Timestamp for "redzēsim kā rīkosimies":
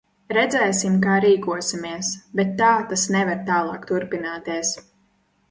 0.35-2.09